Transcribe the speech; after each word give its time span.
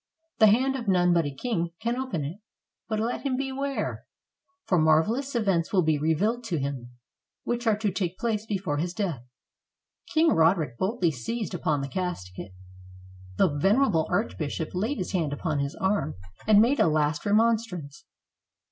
The 0.39 0.47
hand 0.47 0.75
of 0.75 0.87
none 0.87 1.13
but 1.13 1.27
a 1.27 1.31
king 1.35 1.73
can 1.79 1.95
open 1.95 2.23
it; 2.25 2.39
but 2.89 2.99
let 2.99 3.21
him 3.21 3.37
beware! 3.37 4.07
for 4.65 4.79
marvelous 4.79 5.35
events 5.35 5.71
will 5.71 5.83
be 5.83 5.99
revealed 5.99 6.43
to 6.45 6.57
him, 6.57 6.93
which 7.43 7.67
are 7.67 7.77
to 7.77 7.91
take 7.91 8.17
place 8.17 8.47
before 8.47 8.77
his 8.77 8.95
death." 8.95 9.21
King 10.11 10.29
Roderick 10.29 10.75
boldly 10.79 11.11
seized 11.11 11.53
upon 11.53 11.81
the 11.81 11.87
casket. 11.87 12.51
The 13.37 13.53
venerable 13.59 14.07
archbishop 14.09 14.69
laid 14.73 14.97
his 14.97 15.11
hand 15.11 15.33
upon 15.33 15.59
his 15.59 15.75
arm, 15.75 16.15
and 16.47 16.59
made 16.59 16.79
a 16.79 16.87
last 16.87 17.23
remonstrance. 17.23 18.05